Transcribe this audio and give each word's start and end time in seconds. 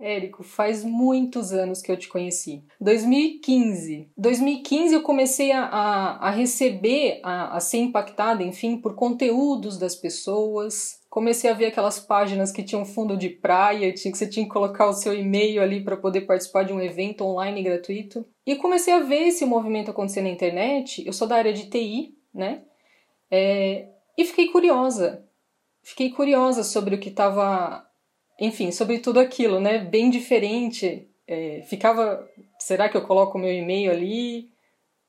Érico, 0.00 0.42
faz 0.42 0.82
muitos 0.82 1.52
anos 1.52 1.82
que 1.82 1.92
eu 1.92 1.96
te 1.96 2.08
conheci. 2.08 2.64
2015. 2.80 4.10
2015 4.16 4.94
eu 4.94 5.02
comecei 5.02 5.52
a, 5.52 5.64
a, 5.64 6.28
a 6.28 6.30
receber, 6.30 7.20
a, 7.22 7.56
a 7.56 7.60
ser 7.60 7.78
impactada, 7.78 8.42
enfim, 8.42 8.78
por 8.78 8.94
conteúdos 8.94 9.78
das 9.78 9.94
pessoas. 9.94 11.00
Comecei 11.10 11.50
a 11.50 11.54
ver 11.54 11.66
aquelas 11.66 12.00
páginas 12.00 12.50
que 12.50 12.62
tinham 12.62 12.86
fundo 12.86 13.14
de 13.14 13.28
praia, 13.28 13.92
que 13.92 13.98
você 13.98 14.26
tinha 14.26 14.46
que 14.46 14.52
colocar 14.52 14.86
o 14.86 14.94
seu 14.94 15.12
e-mail 15.12 15.60
ali 15.60 15.84
para 15.84 15.98
poder 15.98 16.22
participar 16.22 16.62
de 16.62 16.72
um 16.72 16.80
evento 16.80 17.22
online 17.22 17.62
gratuito. 17.62 18.24
E 18.46 18.56
comecei 18.56 18.94
a 18.94 19.00
ver 19.00 19.28
esse 19.28 19.44
movimento 19.44 19.90
acontecer 19.90 20.22
na 20.22 20.30
internet. 20.30 21.06
Eu 21.06 21.12
sou 21.12 21.28
da 21.28 21.36
área 21.36 21.52
de 21.52 21.68
TI, 21.68 22.14
né? 22.32 22.62
É, 23.30 23.86
e 24.16 24.24
fiquei 24.24 24.48
curiosa. 24.48 25.26
Fiquei 25.82 26.10
curiosa 26.10 26.62
sobre 26.62 26.94
o 26.94 26.98
que 26.98 27.10
estava 27.10 27.89
enfim, 28.40 28.72
sobre 28.72 28.98
tudo 28.98 29.20
aquilo, 29.20 29.60
né? 29.60 29.78
Bem 29.78 30.08
diferente. 30.08 31.06
É, 31.28 31.62
ficava, 31.68 32.26
será 32.58 32.88
que 32.88 32.96
eu 32.96 33.02
coloco 33.02 33.38
meu 33.38 33.52
e-mail 33.52 33.92
ali? 33.92 34.50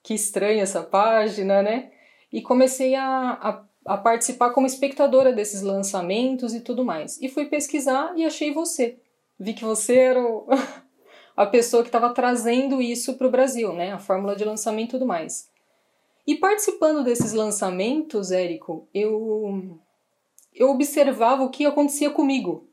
Que 0.03 0.13
estranha 0.13 0.63
essa 0.63 0.83
página, 0.83 1.63
né? 1.63 1.91
E 2.31 2.41
comecei 2.41 2.93
a, 2.93 3.05
a, 3.05 3.63
a 3.85 3.97
participar 3.97 4.49
como 4.49 4.67
espectadora 4.67 5.31
desses 5.31 5.61
lançamentos 5.61 6.53
e 6.53 6.59
tudo 6.59 6.83
mais. 6.83 7.21
E 7.21 7.29
fui 7.29 7.45
pesquisar 7.45 8.13
e 8.17 8.25
achei 8.25 8.53
você. 8.53 8.99
Vi 9.39 9.53
que 9.53 9.63
você 9.63 9.95
era 9.95 10.21
o, 10.21 10.45
a 11.35 11.45
pessoa 11.45 11.83
que 11.83 11.89
estava 11.89 12.13
trazendo 12.13 12.81
isso 12.81 13.13
para 13.13 13.27
o 13.27 13.31
Brasil, 13.31 13.71
né? 13.71 13.93
A 13.93 13.97
fórmula 13.97 14.35
de 14.35 14.43
lançamento 14.43 14.89
e 14.89 14.99
tudo 14.99 15.05
mais. 15.05 15.49
E 16.27 16.35
participando 16.35 17.01
desses 17.01 17.31
lançamentos, 17.31 18.29
Érico, 18.29 18.89
eu, 18.93 19.79
eu 20.53 20.69
observava 20.69 21.43
o 21.43 21.49
que 21.49 21.65
acontecia 21.65 22.09
comigo 22.09 22.69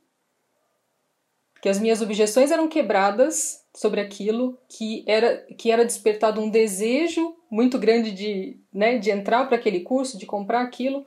que 1.61 1.69
as 1.69 1.79
minhas 1.79 2.01
objeções 2.01 2.51
eram 2.51 2.69
quebradas 2.69 3.65
sobre 3.75 4.01
aquilo, 4.01 4.59
que 4.69 5.05
era 5.07 5.39
que 5.57 5.71
era 5.71 5.84
despertado 5.84 6.41
um 6.41 6.50
desejo 6.50 7.37
muito 7.50 7.78
grande 7.78 8.12
de, 8.12 8.59
né, 8.73 8.98
de 8.98 9.11
entrar 9.11 9.47
para 9.47 9.56
aquele 9.56 9.81
curso, 9.81 10.19
de 10.19 10.27
comprar 10.27 10.62
aquilo. 10.62 11.06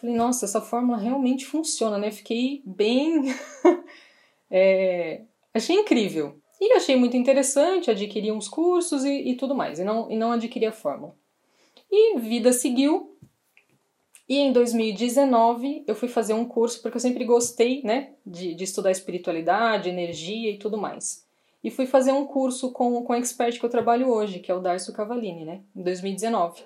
Falei, 0.00 0.16
nossa, 0.16 0.44
essa 0.44 0.60
fórmula 0.60 0.98
realmente 0.98 1.46
funciona, 1.46 1.98
né? 1.98 2.10
Fiquei 2.10 2.62
bem. 2.64 3.34
é, 4.50 5.22
achei 5.54 5.76
incrível. 5.76 6.36
E 6.60 6.72
achei 6.74 6.94
muito 6.94 7.16
interessante, 7.16 7.90
adquiri 7.90 8.30
uns 8.30 8.48
cursos 8.48 9.04
e, 9.04 9.30
e 9.30 9.36
tudo 9.36 9.54
mais, 9.54 9.80
e 9.80 9.84
não, 9.84 10.08
e 10.08 10.16
não 10.16 10.30
adquiri 10.30 10.66
a 10.66 10.72
fórmula. 10.72 11.16
E 11.90 12.18
vida 12.20 12.52
seguiu, 12.52 13.11
e 14.32 14.38
em 14.38 14.50
2019 14.50 15.84
eu 15.86 15.94
fui 15.94 16.08
fazer 16.08 16.32
um 16.32 16.46
curso, 16.46 16.80
porque 16.80 16.96
eu 16.96 17.00
sempre 17.02 17.22
gostei 17.22 17.82
né, 17.82 18.14
de, 18.24 18.54
de 18.54 18.64
estudar 18.64 18.90
espiritualidade, 18.90 19.90
energia 19.90 20.50
e 20.50 20.56
tudo 20.56 20.78
mais. 20.78 21.28
E 21.62 21.70
fui 21.70 21.84
fazer 21.84 22.12
um 22.12 22.24
curso 22.24 22.72
com, 22.72 23.02
com 23.04 23.12
o 23.12 23.16
expert 23.16 23.60
que 23.60 23.66
eu 23.66 23.68
trabalho 23.68 24.08
hoje, 24.08 24.38
que 24.38 24.50
é 24.50 24.54
o 24.54 24.58
Darcio 24.58 24.94
Cavallini, 24.94 25.44
né, 25.44 25.60
em 25.76 25.82
2019. 25.82 26.62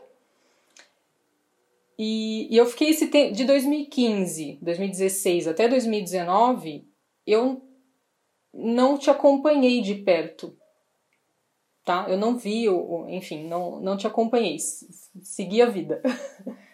E, 1.99 2.47
e 2.55 2.57
eu 2.57 2.67
fiquei 2.67 2.91
esse 2.91 3.09
tempo, 3.09 3.35
de 3.35 3.45
2015, 3.45 4.61
2016 4.63 5.49
até 5.49 5.67
2019, 5.67 6.87
eu 7.27 7.61
não 8.55 8.97
te 8.97 9.11
acompanhei 9.11 9.81
de 9.81 9.97
perto, 9.97 10.57
tá? 11.85 12.07
Eu 12.09 12.17
não 12.17 12.39
vi, 12.39 12.67
enfim, 13.09 13.49
não, 13.49 13.81
não 13.81 13.97
te 13.97 14.07
acompanhei, 14.07 14.57
segui 14.61 15.61
a 15.61 15.67
vida. 15.67 16.01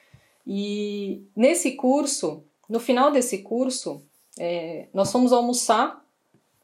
E 0.47 1.25
nesse 1.37 1.73
curso, 1.73 2.45
no 2.69 2.81
final 2.81 3.11
desse 3.11 3.39
curso, 3.39 4.03
é, 4.39 4.89
nós 4.93 5.11
fomos 5.13 5.33
almoçar 5.33 6.05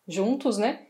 juntos, 0.07 0.59
né? 0.59 0.87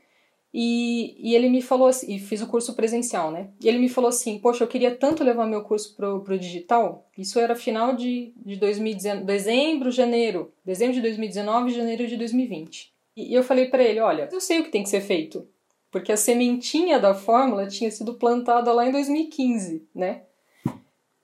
E, 0.53 1.15
e 1.19 1.35
ele 1.35 1.49
me 1.51 1.61
falou 1.61 1.89
assim, 1.89 2.15
e 2.15 2.19
fiz 2.19 2.41
o 2.41 2.47
curso 2.47 2.75
presencial, 2.75 3.31
né? 3.31 3.51
E 3.63 3.69
ele 3.69 3.79
me 3.79 3.89
falou 3.89 4.09
assim, 4.09 4.39
poxa, 4.39 4.65
eu 4.65 4.69
queria 4.69 4.95
tanto 4.95 5.23
levar 5.23 5.47
meu 5.47 5.63
curso 5.63 5.95
pro, 5.95 6.21
pro 6.23 6.39
digital. 6.39 7.07
Isso 7.17 7.39
era 7.39 7.55
final 7.55 7.95
de, 7.95 8.33
de 8.37 8.57
2019, 8.57 9.27
dezembro, 9.27 9.91
janeiro, 9.91 10.53
dezembro 10.65 10.95
de 10.95 11.03
2019, 11.03 11.71
janeiro 11.71 12.07
de 12.07 12.17
2020. 12.17 12.93
E, 13.15 13.33
e 13.33 13.35
eu 13.35 13.43
falei 13.43 13.67
para 13.67 13.83
ele, 13.83 14.01
olha, 14.01 14.29
eu 14.33 14.41
sei 14.41 14.61
o 14.61 14.65
que 14.65 14.71
tem 14.71 14.83
que 14.83 14.89
ser 14.89 15.03
feito, 15.03 15.47
porque 15.91 16.13
a 16.13 16.17
sementinha 16.17 16.99
da 16.99 17.15
fórmula 17.15 17.67
tinha 17.67 17.91
sido 17.91 18.15
plantada 18.15 18.73
lá 18.73 18.87
em 18.87 18.93
2015, 18.93 19.87
né? 19.95 20.23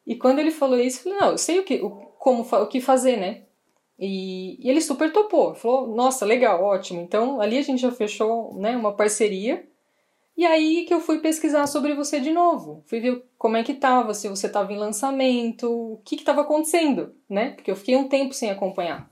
E 0.07 0.17
quando 0.17 0.39
ele 0.39 0.51
falou 0.51 0.79
isso, 0.79 0.99
eu 0.99 1.03
falei, 1.05 1.19
não, 1.19 1.31
eu 1.33 1.39
sei 1.39 1.59
o 1.59 1.65
que, 1.65 1.77
o, 1.83 1.91
como, 2.19 2.43
o 2.43 2.67
que 2.67 2.81
fazer, 2.81 3.17
né? 3.17 3.43
E, 3.99 4.59
e, 4.65 4.69
ele 4.69 4.81
super 4.81 5.13
topou, 5.13 5.55
falou, 5.55 5.95
nossa, 5.95 6.27
legal, 6.27 6.63
ótimo. 6.63 7.01
Então 7.01 7.41
ali 7.41 7.59
a 7.59 7.63
gente 7.63 7.81
já 7.81 7.91
fechou 7.91 8.55
né, 8.59 8.77
uma 8.77 8.93
parceria. 8.95 9.67
E 10.37 10.45
aí 10.45 10.85
que 10.85 10.93
eu 10.93 11.01
fui 11.01 11.21
pesquisar 11.21 11.67
sobre 11.67 11.95
você 11.95 12.19
de 12.19 12.33
novo. 12.33 12.83
Fui 12.87 13.01
ver 13.01 13.25
como 13.39 13.57
é 13.57 13.63
que 13.63 13.75
tava, 13.75 14.13
se 14.15 14.29
você 14.29 14.49
tava 14.49 14.73
em 14.73 14.79
lançamento, 14.79 15.71
o 15.71 16.01
que 16.05 16.17
que 16.17 16.25
tava 16.25 16.41
acontecendo, 16.41 17.15
né? 17.29 17.51
Porque 17.51 17.71
eu 17.71 17.77
fiquei 17.77 17.97
um 17.97 18.09
tempo 18.09 18.35
sem 18.35 18.51
acompanhar. 18.51 19.09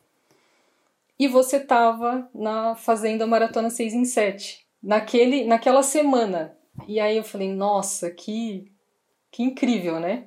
E 1.19 1.29
você 1.29 1.61
tava 1.61 2.29
na 2.35 2.75
fazendo 2.75 3.23
a 3.23 3.27
maratona 3.27 3.71
6 3.71 3.95
em 3.95 4.05
7, 4.05 4.67
naquele, 4.83 5.45
naquela 5.45 5.83
semana. 5.85 6.59
E 6.89 6.99
aí 6.99 7.17
eu 7.17 7.23
falei, 7.23 7.49
nossa, 7.53 8.11
que, 8.11 8.73
que 9.31 9.45
incrível, 9.45 10.01
né? 10.01 10.27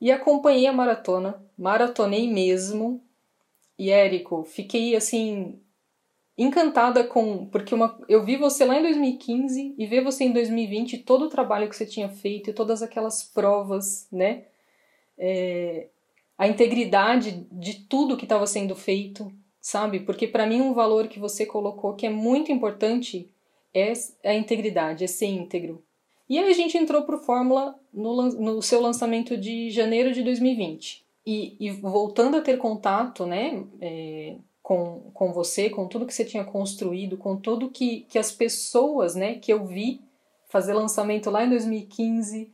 E 0.00 0.10
acompanhei 0.10 0.66
a 0.66 0.72
maratona, 0.72 1.44
maratonei 1.58 2.26
mesmo. 2.32 3.02
E 3.78 3.90
Érico, 3.90 4.44
fiquei 4.44 4.96
assim 4.96 5.60
encantada 6.38 7.04
com 7.04 7.46
porque 7.46 7.74
uma, 7.74 8.00
eu 8.08 8.24
vi 8.24 8.36
você 8.36 8.64
lá 8.64 8.78
em 8.78 8.82
2015 8.82 9.74
e 9.76 9.86
ver 9.86 10.02
você 10.02 10.24
em 10.24 10.32
2020 10.32 10.98
todo 10.98 11.26
o 11.26 11.28
trabalho 11.28 11.68
que 11.68 11.76
você 11.76 11.84
tinha 11.84 12.08
feito 12.08 12.48
e 12.48 12.54
todas 12.54 12.82
aquelas 12.82 13.22
provas, 13.22 14.08
né? 14.10 14.46
É, 15.18 15.88
a 16.38 16.48
integridade 16.48 17.46
de 17.52 17.80
tudo 17.80 18.16
que 18.16 18.24
estava 18.24 18.46
sendo 18.46 18.74
feito, 18.74 19.30
sabe? 19.60 20.00
Porque 20.00 20.26
para 20.26 20.46
mim 20.46 20.62
um 20.62 20.72
valor 20.72 21.08
que 21.08 21.18
você 21.18 21.44
colocou 21.44 21.94
que 21.94 22.06
é 22.06 22.10
muito 22.10 22.50
importante 22.50 23.30
é 23.74 23.92
a 24.24 24.34
integridade, 24.34 25.04
é 25.04 25.06
ser 25.06 25.26
íntegro. 25.26 25.84
E 26.30 26.38
aí 26.38 26.48
a 26.48 26.54
gente 26.54 26.78
entrou 26.78 27.02
para 27.02 27.16
o 27.16 27.18
Fórmula 27.18 27.74
no, 27.92 28.22
no, 28.22 28.62
seu 28.62 28.80
lançamento 28.80 29.36
de 29.36 29.68
janeiro 29.68 30.12
de 30.12 30.22
2020. 30.22 31.04
E, 31.26 31.56
e 31.58 31.72
voltando 31.72 32.36
a 32.36 32.40
ter 32.40 32.56
contato 32.56 33.26
né, 33.26 33.64
é, 33.80 34.36
com, 34.62 35.10
com 35.12 35.32
você, 35.32 35.68
com 35.68 35.88
tudo 35.88 36.06
que 36.06 36.14
você 36.14 36.24
tinha 36.24 36.44
construído, 36.44 37.16
com 37.16 37.36
tudo 37.36 37.68
que, 37.68 38.02
que 38.02 38.16
as 38.16 38.30
pessoas 38.30 39.16
né, 39.16 39.34
que 39.40 39.52
eu 39.52 39.66
vi 39.66 40.00
fazer 40.48 40.72
lançamento 40.72 41.30
lá 41.30 41.44
em 41.44 41.50
2015, 41.50 42.48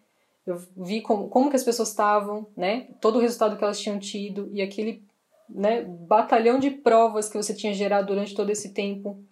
eu 0.47 0.59
vi 0.75 1.03
como, 1.03 1.29
como 1.29 1.51
que 1.51 1.57
as 1.57 1.65
pessoas 1.65 1.91
estavam, 1.91 2.47
né, 2.57 2.89
todo 2.99 3.17
o 3.17 3.21
resultado 3.21 3.59
que 3.59 3.65
elas 3.65 3.79
tinham 3.79 3.99
tido 3.99 4.49
e 4.55 4.63
aquele 4.63 5.03
né, 5.51 5.83
batalhão 5.83 6.59
de 6.59 6.71
provas 6.71 7.29
que 7.29 7.37
você 7.37 7.53
tinha 7.53 7.75
gerado 7.75 8.07
durante 8.07 8.35
todo 8.35 8.49
esse 8.49 8.73
tempo. 8.73 9.23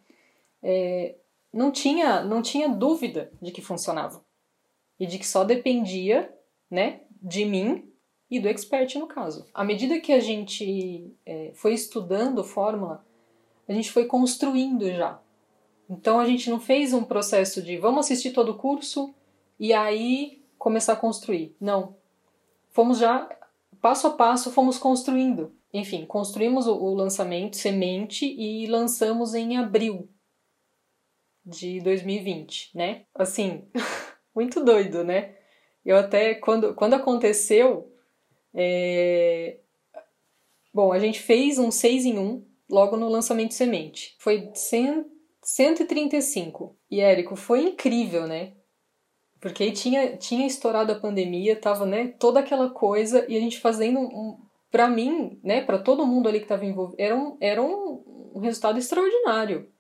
É, 0.63 1.15
não 1.51 1.71
tinha, 1.71 2.23
não 2.23 2.43
tinha 2.43 2.69
dúvida 2.69 3.33
de 3.41 3.51
que 3.51 3.63
funcionava 3.63 4.23
e 4.99 5.07
de 5.07 5.19
que 5.19 5.27
só 5.27 5.45
dependia, 5.45 6.33
né, 6.71 7.01
de 7.21 7.45
mim 7.45 7.91
e 8.31 8.41
do 8.41 8.49
expert 8.49 8.95
no 8.97 9.07
caso. 9.07 9.47
À 9.53 9.65
medida 9.65 10.01
que 10.01 10.13
a 10.13 10.21
gente 10.21 11.15
é, 11.25 11.53
foi 11.55 11.75
estudando 11.75 12.45
fórmula, 12.45 13.05
a 13.69 13.73
gente 13.73 13.91
foi 13.91 14.07
construindo 14.07 14.91
já. 14.91 15.21
Então 15.89 16.19
a 16.19 16.27
gente 16.27 16.49
não 16.51 16.61
fez 16.61 16.93
um 16.93 17.05
processo 17.05 17.63
de 17.63 17.77
vamos 17.77 18.07
assistir 18.07 18.33
todo 18.33 18.51
o 18.51 18.59
curso 18.59 19.15
e 19.59 19.73
aí 19.73 20.43
começar 20.59 20.95
a 20.95 20.97
construir. 20.97 21.55
Não. 21.61 21.97
Fomos 22.71 22.99
já 22.99 23.29
passo 23.81 24.07
a 24.07 24.11
passo 24.11 24.51
fomos 24.51 24.79
construindo. 24.79 25.55
Enfim, 25.73 26.07
construímos 26.07 26.67
o, 26.67 26.75
o 26.75 26.95
lançamento 26.95 27.57
semente 27.57 28.25
e 28.25 28.67
lançamos 28.67 29.35
em 29.35 29.57
abril 29.57 30.09
de 31.45 31.81
2020, 31.81 32.71
né? 32.75 33.05
Assim, 33.15 33.69
muito 34.35 34.65
doido, 34.65 35.05
né? 35.05 35.35
Eu 35.85 35.97
até, 35.97 36.35
quando, 36.35 36.75
quando 36.75 36.95
aconteceu, 36.95 37.93
é... 38.55 39.59
bom, 40.73 40.93
a 40.93 40.99
gente 40.99 41.21
fez 41.21 41.59
um 41.59 41.71
6 41.71 42.07
em 42.07 42.19
1 42.19 42.45
logo 42.71 42.97
no 42.97 43.09
lançamento 43.09 43.55
semente. 43.55 44.17
Foi 44.19 44.51
100, 44.55 45.05
135. 45.43 46.77
E, 46.91 47.01
Érico, 47.01 47.37
foi 47.37 47.63
incrível, 47.63 48.27
né? 48.27 48.53
Porque 49.41 49.63
aí 49.63 49.73
tinha, 49.73 50.17
tinha 50.17 50.47
estourado 50.47 50.91
a 50.91 50.99
pandemia, 50.99 51.55
tava, 51.55 51.85
né, 51.85 52.09
toda 52.19 52.41
aquela 52.41 52.71
coisa, 52.71 53.27
e 53.29 53.37
a 53.37 53.41
gente 53.41 53.61
fazendo 53.61 54.01
um, 54.01 54.39
para 54.71 54.89
mim, 54.89 55.39
né, 55.45 55.61
para 55.61 55.79
todo 55.79 56.07
mundo 56.07 56.27
ali 56.27 56.39
que 56.39 56.47
estava 56.47 56.65
envolvido, 56.65 56.97
era 56.99 57.15
um, 57.15 57.37
era 57.39 57.63
um, 57.63 58.33
um 58.35 58.41
resultado 58.41 58.79
extraordinário. 58.79 59.71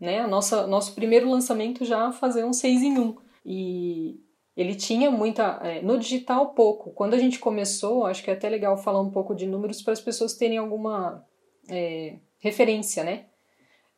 Né? 0.00 0.18
A 0.18 0.26
nossa, 0.26 0.66
nosso 0.66 0.96
primeiro 0.96 1.30
lançamento 1.30 1.84
já 1.84 2.10
fazer 2.10 2.44
um 2.44 2.52
6 2.52 2.82
em 2.82 2.98
1. 2.98 3.16
E 3.48 4.20
ele 4.56 4.74
tinha 4.74 5.08
muita. 5.08 5.60
É, 5.62 5.80
no 5.80 5.96
digital, 5.98 6.54
pouco. 6.54 6.90
Quando 6.90 7.14
a 7.14 7.18
gente 7.18 7.38
começou, 7.38 8.04
acho 8.06 8.24
que 8.24 8.30
é 8.30 8.32
até 8.32 8.48
legal 8.48 8.76
falar 8.76 9.00
um 9.00 9.10
pouco 9.10 9.36
de 9.36 9.46
números 9.46 9.80
para 9.82 9.92
as 9.92 10.00
pessoas 10.00 10.34
terem 10.34 10.58
alguma 10.58 11.24
é, 11.70 12.16
referência, 12.40 13.04
né? 13.04 13.26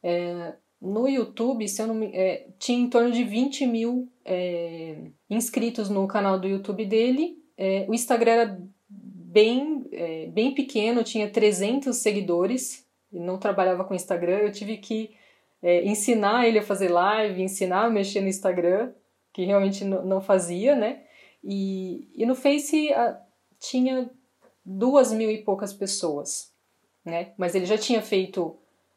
É, 0.02 0.52
No 0.82 1.08
YouTube, 1.08 1.66
se 1.66 1.80
eu 1.80 1.86
não 1.86 2.02
é, 2.12 2.48
tinha 2.58 2.78
em 2.78 2.90
torno 2.90 3.10
de 3.10 3.24
20 3.24 3.66
mil 3.66 4.12
é, 4.22 5.06
inscritos 5.30 5.88
no 5.88 6.06
canal 6.06 6.38
do 6.38 6.46
YouTube 6.46 6.84
dele. 6.84 7.38
É, 7.56 7.86
o 7.88 7.94
Instagram 7.94 8.32
era 8.32 8.60
bem, 8.90 9.84
bem 10.32 10.54
pequeno, 10.54 11.04
tinha 11.04 11.30
300 11.30 11.96
seguidores. 11.96 12.86
Ele 13.12 13.24
não 13.24 13.38
trabalhava 13.38 13.84
com 13.84 13.94
Instagram. 13.94 14.38
Eu 14.38 14.52
tive 14.52 14.76
que 14.78 15.10
ensinar 15.84 16.46
ele 16.46 16.58
a 16.60 16.62
fazer 16.62 16.88
live, 16.88 17.42
ensinar 17.42 17.86
a 17.86 17.90
mexer 17.90 18.20
no 18.20 18.28
Instagram, 18.28 18.92
que 19.38 19.44
realmente 19.44 19.84
não 19.84 20.20
fazia, 20.20 20.74
né? 20.74 21.02
E, 21.44 22.10
e 22.12 22.26
no 22.26 22.34
Face 22.34 22.92
a, 22.92 23.20
tinha 23.60 24.10
duas 24.64 25.12
mil 25.12 25.30
e 25.30 25.38
poucas 25.38 25.72
pessoas, 25.72 26.52
né? 27.04 27.34
Mas 27.36 27.54
ele 27.54 27.64
já 27.64 27.78
tinha 27.78 28.02
feito 28.02 28.56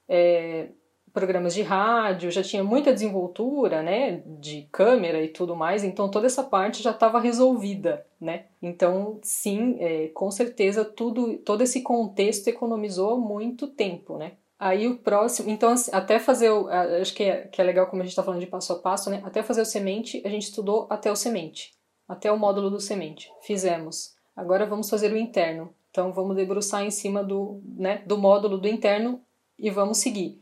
é, 0.10 0.70
programas 1.14 1.54
de 1.54 1.62
rádio, 1.62 2.32
já 2.32 2.42
tinha 2.42 2.64
muita 2.64 2.92
desenvoltura, 2.92 3.84
né, 3.84 4.24
de 4.40 4.68
câmera 4.72 5.22
e 5.22 5.28
tudo 5.28 5.56
mais, 5.56 5.84
então 5.84 6.10
toda 6.10 6.26
essa 6.26 6.44
parte 6.44 6.82
já 6.82 6.90
estava 6.90 7.20
resolvida, 7.20 8.04
né? 8.20 8.46
Então, 8.60 9.20
sim, 9.22 9.78
é, 9.80 10.08
com 10.08 10.32
certeza 10.32 10.84
tudo, 10.84 11.38
todo 11.38 11.62
esse 11.62 11.84
contexto 11.84 12.48
economizou 12.48 13.22
muito 13.22 13.68
tempo, 13.68 14.18
né? 14.18 14.32
Aí 14.62 14.88
o 14.88 15.00
próximo, 15.00 15.50
então 15.50 15.72
assim, 15.72 15.90
até 15.92 16.20
fazer, 16.20 16.52
o, 16.52 16.68
acho 16.70 17.16
que 17.16 17.24
é, 17.24 17.48
que 17.48 17.60
é 17.60 17.64
legal 17.64 17.88
como 17.88 18.04
a 18.04 18.06
gente 18.06 18.12
está 18.12 18.22
falando 18.22 18.42
de 18.42 18.46
passo 18.46 18.72
a 18.74 18.78
passo, 18.78 19.10
né? 19.10 19.20
Até 19.26 19.42
fazer 19.42 19.62
o 19.62 19.66
semente, 19.66 20.22
a 20.24 20.30
gente 20.30 20.44
estudou 20.44 20.86
até 20.88 21.12
o 21.12 21.16
semente, 21.16 21.74
até 22.08 22.32
o 22.32 22.38
módulo 22.38 22.70
do 22.70 22.80
semente, 22.80 23.34
fizemos. 23.42 24.14
Agora 24.36 24.68
vamos 24.68 24.88
fazer 24.88 25.12
o 25.12 25.18
interno. 25.18 25.74
Então 25.90 26.14
vamos 26.14 26.36
debruçar 26.36 26.84
em 26.84 26.92
cima 26.92 27.24
do, 27.24 27.60
né, 27.76 28.04
do 28.06 28.20
módulo 28.20 28.60
do 28.60 28.68
interno 28.68 29.20
e 29.58 29.72
vamos 29.72 29.98
seguir. 29.98 30.40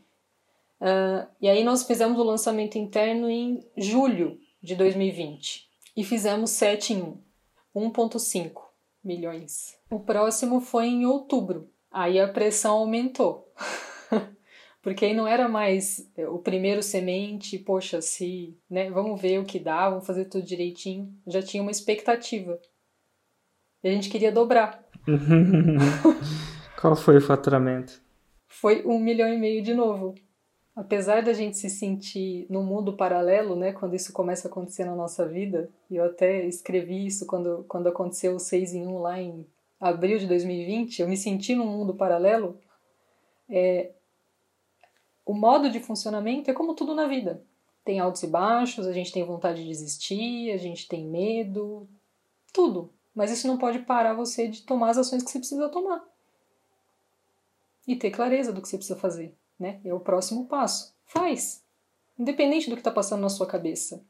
Uh, 0.82 1.26
e 1.40 1.48
aí 1.48 1.64
nós 1.64 1.84
fizemos 1.84 2.18
o 2.18 2.22
lançamento 2.22 2.76
interno 2.76 3.26
em 3.30 3.66
julho 3.74 4.38
de 4.62 4.76
2020 4.76 5.66
e 5.96 6.04
fizemos 6.04 6.50
7 6.50 6.92
em 6.92 7.02
1, 7.74 7.90
1.5 7.90 8.52
milhões. 9.02 9.78
O 9.90 9.98
próximo 9.98 10.60
foi 10.60 10.88
em 10.88 11.06
outubro. 11.06 11.70
Aí 11.90 12.20
a 12.20 12.28
pressão 12.28 12.76
aumentou. 12.76 13.50
Porque 14.82 15.04
aí 15.04 15.14
não 15.14 15.26
era 15.26 15.48
mais 15.48 16.10
é, 16.16 16.26
o 16.26 16.38
primeiro 16.38 16.82
semente, 16.82 17.58
poxa, 17.58 18.00
se, 18.00 18.56
né, 18.68 18.90
vamos 18.90 19.20
ver 19.20 19.38
o 19.38 19.44
que 19.44 19.58
dá, 19.58 19.90
vamos 19.90 20.06
fazer 20.06 20.24
tudo 20.26 20.46
direitinho. 20.46 21.12
Já 21.26 21.42
tinha 21.42 21.62
uma 21.62 21.70
expectativa. 21.70 22.58
E 23.82 23.88
a 23.88 23.92
gente 23.92 24.08
queria 24.08 24.32
dobrar. 24.32 24.82
Qual 26.80 26.96
foi 26.96 27.18
o 27.18 27.20
faturamento? 27.20 28.02
Foi 28.48 28.82
um 28.86 28.98
milhão 28.98 29.28
e 29.28 29.38
meio 29.38 29.62
de 29.62 29.74
novo 29.74 30.14
apesar 30.74 31.22
da 31.22 31.34
gente 31.34 31.58
se 31.58 31.68
sentir 31.68 32.46
num 32.48 32.62
mundo 32.62 32.96
paralelo, 32.96 33.54
né, 33.54 33.70
quando 33.70 33.94
isso 33.94 34.12
começa 34.12 34.48
a 34.48 34.50
acontecer 34.50 34.84
na 34.84 34.94
nossa 34.94 35.26
vida, 35.26 35.68
e 35.90 35.96
eu 35.96 36.04
até 36.04 36.46
escrevi 36.46 37.06
isso 37.06 37.26
quando, 37.26 37.64
quando 37.68 37.88
aconteceu 37.88 38.34
o 38.34 38.40
6 38.40 38.74
em 38.74 38.86
1 38.86 38.98
lá 38.98 39.20
em 39.20 39.46
abril 39.78 40.18
de 40.18 40.26
2020, 40.26 41.00
eu 41.00 41.08
me 41.08 41.18
senti 41.18 41.54
num 41.54 41.66
mundo 41.66 41.94
paralelo, 41.94 42.58
é, 43.48 43.90
o 45.30 45.34
modo 45.34 45.70
de 45.70 45.80
funcionamento 45.80 46.50
é 46.50 46.54
como 46.54 46.74
tudo 46.74 46.94
na 46.94 47.06
vida. 47.06 47.42
Tem 47.84 47.98
altos 48.00 48.22
e 48.22 48.26
baixos, 48.26 48.86
a 48.86 48.92
gente 48.92 49.12
tem 49.12 49.24
vontade 49.24 49.62
de 49.62 49.68
desistir, 49.68 50.50
a 50.52 50.56
gente 50.56 50.88
tem 50.88 51.06
medo, 51.06 51.88
tudo. 52.52 52.92
Mas 53.14 53.30
isso 53.30 53.46
não 53.46 53.58
pode 53.58 53.80
parar 53.80 54.14
você 54.14 54.48
de 54.48 54.62
tomar 54.62 54.90
as 54.90 54.98
ações 54.98 55.22
que 55.22 55.30
você 55.30 55.38
precisa 55.38 55.68
tomar. 55.68 56.04
E 57.86 57.96
ter 57.96 58.10
clareza 58.10 58.52
do 58.52 58.60
que 58.60 58.68
você 58.68 58.76
precisa 58.76 58.98
fazer 58.98 59.34
né? 59.60 59.78
É 59.84 59.92
o 59.92 60.00
próximo 60.00 60.46
passo. 60.46 60.96
Faz. 61.04 61.62
Independente 62.18 62.70
do 62.70 62.76
que 62.76 62.80
está 62.80 62.90
passando 62.90 63.20
na 63.20 63.28
sua 63.28 63.46
cabeça. 63.46 64.02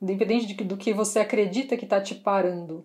Independente 0.00 0.46
de, 0.46 0.54
do 0.62 0.76
que 0.76 0.92
você 0.92 1.18
acredita 1.18 1.76
que 1.76 1.84
está 1.84 2.00
te 2.00 2.14
parando. 2.14 2.84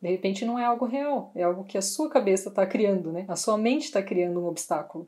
De 0.00 0.08
repente 0.08 0.44
não 0.44 0.58
é 0.58 0.64
algo 0.64 0.86
real, 0.86 1.30
é 1.34 1.42
algo 1.42 1.64
que 1.64 1.76
a 1.76 1.82
sua 1.82 2.08
cabeça 2.08 2.48
está 2.48 2.66
criando, 2.66 3.12
né? 3.12 3.26
A 3.28 3.36
sua 3.36 3.58
mente 3.58 3.84
está 3.84 4.02
criando 4.02 4.40
um 4.40 4.46
obstáculo. 4.46 5.06